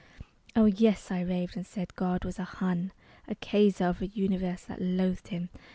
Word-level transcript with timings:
Oh, 0.55 0.65
yes, 0.65 1.11
I 1.11 1.21
raved, 1.21 1.55
and 1.55 1.63
said 1.63 1.93
God 1.95 2.25
was 2.25 2.39
a 2.39 2.43
Hun, 2.43 2.91
A 3.27 3.35
Kaiser 3.35 3.85
of 3.85 4.01
a 4.01 4.07
Universe 4.07 4.63
that 4.65 4.81
loathed 4.81 5.27
him. 5.27 5.49